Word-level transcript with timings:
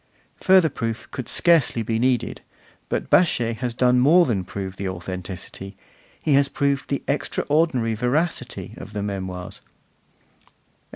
Further 0.37 0.69
proof 0.69 1.07
could 1.11 1.29
scarcely 1.29 1.83
be 1.83 1.99
needed, 1.99 2.41
but 2.89 3.11
Baschet 3.11 3.57
has 3.57 3.75
done 3.75 3.99
more 3.99 4.25
than 4.25 4.43
prove 4.43 4.75
the 4.77 4.89
authenticity, 4.89 5.77
he 6.23 6.33
has 6.33 6.49
proved 6.49 6.89
the 6.89 7.03
extraordinary 7.07 7.93
veracity, 7.93 8.73
of 8.77 8.93
the 8.93 9.03
Memoirs. 9.03 9.61